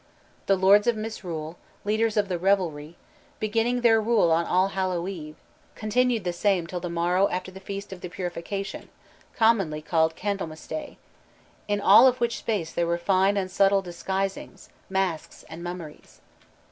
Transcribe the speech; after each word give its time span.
The 0.47 0.55
Lords 0.55 0.87
of 0.87 0.95
Misrule, 0.97 1.59
leaders 1.85 2.17
of 2.17 2.27
the 2.27 2.39
revelry, 2.39 2.97
"beginning 3.39 3.81
their 3.81 4.01
rule 4.01 4.31
on 4.31 4.47
All 4.47 4.69
Hallow 4.69 5.07
Eve, 5.07 5.35
continued 5.75 6.23
the 6.23 6.33
same 6.33 6.65
till 6.65 6.79
the 6.79 6.89
morrow 6.89 7.29
after 7.29 7.51
the 7.51 7.59
Feast 7.59 7.93
of 7.93 8.01
the 8.01 8.09
Purification, 8.09 8.89
commonlie 9.35 9.83
called 9.83 10.15
Candelmas 10.15 10.67
day: 10.67 10.97
In 11.67 11.79
all 11.79 12.07
of 12.07 12.19
which 12.19 12.39
space 12.39 12.73
there 12.73 12.87
were 12.87 12.97
fine 12.97 13.37
and 13.37 13.51
subtle 13.51 13.83
disguisinges, 13.83 14.69
Maskes, 14.89 15.43
and 15.47 15.63
Mummeries." 15.63 16.19